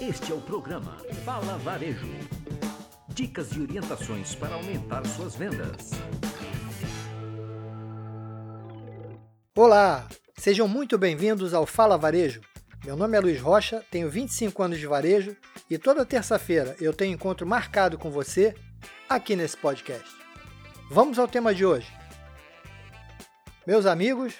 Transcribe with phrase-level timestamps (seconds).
[0.00, 2.06] Este é o programa Fala Varejo.
[3.08, 5.90] Dicas e orientações para aumentar suas vendas.
[9.56, 10.06] Olá,
[10.36, 12.40] sejam muito bem-vindos ao Fala Varejo.
[12.84, 15.36] Meu nome é Luiz Rocha, tenho 25 anos de varejo
[15.68, 18.54] e toda terça-feira eu tenho encontro marcado com você
[19.08, 20.08] aqui nesse podcast.
[20.88, 21.92] Vamos ao tema de hoje.
[23.66, 24.34] Meus amigos,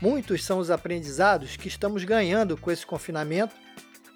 [0.00, 3.56] muitos são os aprendizados que estamos ganhando com esse confinamento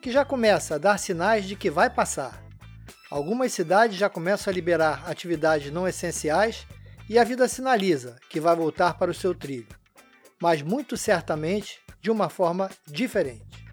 [0.04, 2.44] que já começa a dar sinais de que vai passar.
[3.10, 6.66] Algumas cidades já começam a liberar atividades não essenciais
[7.08, 9.66] e a vida sinaliza que vai voltar para o seu trilho,
[10.38, 13.66] mas muito certamente de uma forma diferente.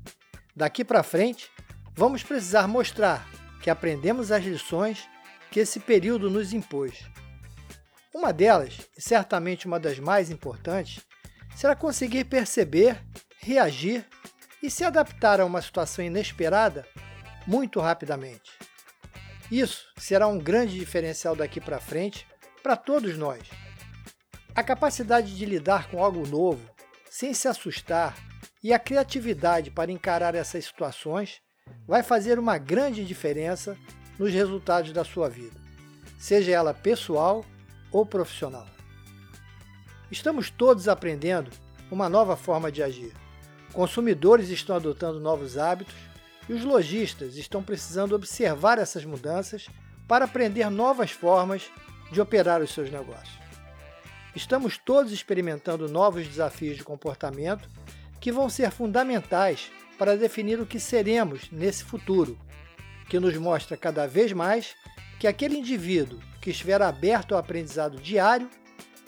[0.55, 1.52] Daqui para frente,
[1.94, 3.27] vamos precisar mostrar
[3.61, 5.05] que aprendemos as lições
[5.52, 7.11] que esse período nos impôs
[8.13, 11.03] uma delas, e certamente uma das mais importantes,
[11.58, 13.02] será conseguir perceber,
[13.39, 14.05] reagir
[14.61, 16.85] e se adaptar a uma situação inesperada
[17.47, 18.52] muito rapidamente.
[19.52, 22.27] Isso será um grande diferencial daqui para frente
[22.63, 23.41] para todos nós.
[24.55, 26.69] A capacidade de lidar com algo novo,
[27.09, 28.16] sem se assustar,
[28.63, 31.41] e a criatividade para encarar essas situações
[31.88, 33.77] vai fazer uma grande diferença
[34.19, 35.59] nos resultados da sua vida,
[36.19, 37.43] seja ela pessoal
[37.91, 38.67] ou profissional.
[40.11, 41.49] Estamos todos aprendendo
[41.89, 43.20] uma nova forma de agir.
[43.73, 45.95] Consumidores estão adotando novos hábitos
[46.50, 49.67] e os lojistas estão precisando observar essas mudanças
[50.08, 51.72] para aprender novas formas
[52.11, 53.39] de operar os seus negócios.
[54.36, 57.69] Estamos todos experimentando novos desafios de comportamento
[58.19, 62.38] que vão ser fundamentais para definir o que seremos nesse futuro,
[63.09, 64.75] que nos mostra cada vez mais
[65.19, 68.49] que aquele indivíduo que estiver aberto ao aprendizado diário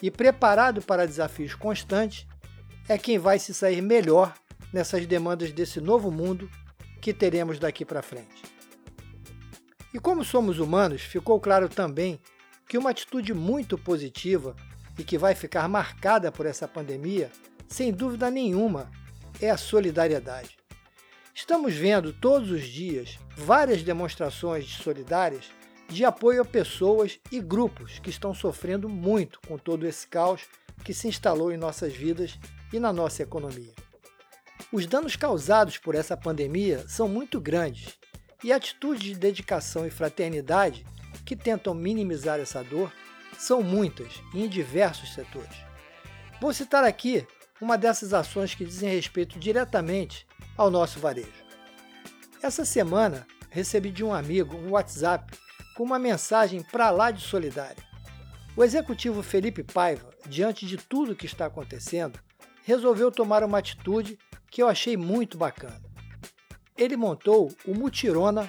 [0.02, 2.28] e preparado para desafios constantes
[2.88, 4.34] é quem vai se sair melhor
[4.74, 6.50] nessas demandas desse novo mundo
[7.00, 8.44] que teremos daqui para frente.
[9.94, 12.20] E como somos humanos, ficou claro também
[12.68, 14.56] que uma atitude muito positiva
[14.98, 17.32] e que vai ficar marcada por essa pandemia,
[17.68, 18.90] sem dúvida nenhuma,
[19.40, 20.58] é a solidariedade.
[21.36, 25.52] Estamos vendo todos os dias várias demonstrações de solidárias
[25.90, 30.42] de apoio a pessoas e grupos que estão sofrendo muito com todo esse caos
[30.84, 32.40] que se instalou em nossas vidas
[32.72, 33.74] e na nossa economia.
[34.72, 37.98] Os danos causados por essa pandemia são muito grandes
[38.44, 40.86] e atitudes de dedicação e fraternidade
[41.26, 42.92] que tentam minimizar essa dor
[43.38, 45.58] são muitas e em diversos setores.
[46.42, 47.26] Vou citar aqui
[47.62, 50.28] uma dessas ações que dizem respeito diretamente
[50.58, 51.44] ao nosso varejo.
[52.42, 55.38] Essa semana recebi de um amigo um WhatsApp
[55.76, 57.82] com uma mensagem para lá de solidária.
[58.56, 62.20] O executivo Felipe Paiva, diante de tudo que está acontecendo,
[62.64, 64.18] resolveu tomar uma atitude
[64.54, 65.82] que eu achei muito bacana.
[66.78, 68.40] Ele montou o mutirona.com.br,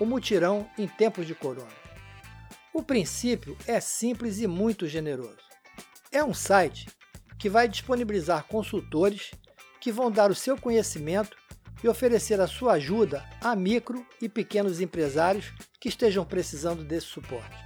[0.00, 1.70] o mutirão em tempos de corona.
[2.74, 5.38] O princípio é simples e muito generoso.
[6.10, 6.88] É um site
[7.38, 9.30] que vai disponibilizar consultores
[9.80, 11.36] que vão dar o seu conhecimento
[11.84, 17.56] e oferecer a sua ajuda a micro e pequenos empresários que estejam precisando desse suporte.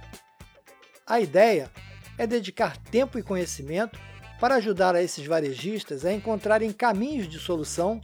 [1.07, 1.71] A ideia
[2.19, 3.99] é dedicar tempo e conhecimento
[4.41, 8.01] para ajudar a esses varejistas a encontrarem caminhos de solução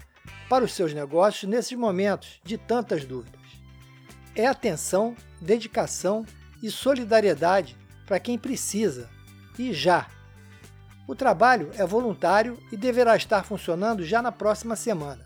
[0.48, 3.42] para os seus negócios nesses momentos de tantas dúvidas.
[4.36, 6.24] É atenção, dedicação
[6.62, 7.76] e solidariedade
[8.06, 9.10] para quem precisa
[9.58, 10.08] e já.
[11.08, 15.26] O trabalho é voluntário e deverá estar funcionando já na próxima semana.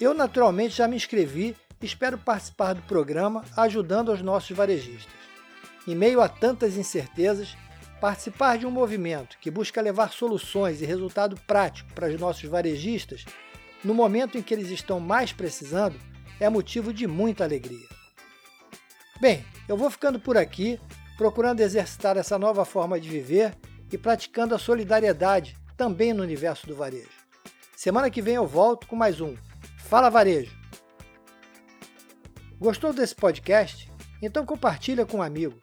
[0.00, 5.12] Eu, naturalmente, já me inscrevi e espero participar do programa ajudando os nossos varejistas.
[5.88, 7.56] Em meio a tantas incertezas,
[8.06, 13.24] participar de um movimento que busca levar soluções e resultado prático para os nossos varejistas
[13.82, 15.98] no momento em que eles estão mais precisando
[16.38, 17.88] é motivo de muita alegria.
[19.20, 20.80] Bem, eu vou ficando por aqui,
[21.18, 23.56] procurando exercitar essa nova forma de viver
[23.90, 27.10] e praticando a solidariedade também no universo do varejo.
[27.76, 29.34] Semana que vem eu volto com mais um
[29.78, 30.56] Fala Varejo.
[32.60, 33.90] Gostou desse podcast?
[34.22, 35.58] Então compartilha com um amigo.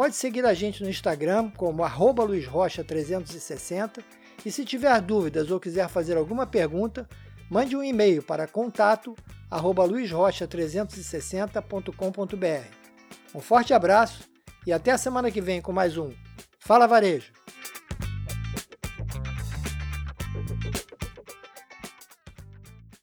[0.00, 1.82] Pode seguir a gente no Instagram como
[2.26, 4.02] luizrocha360
[4.46, 7.06] e se tiver dúvidas ou quiser fazer alguma pergunta,
[7.50, 9.14] mande um e-mail para contato
[9.84, 12.74] luizrocha360.com.br.
[13.34, 14.22] Um forte abraço
[14.66, 16.14] e até a semana que vem com mais um
[16.58, 17.34] Fala Varejo!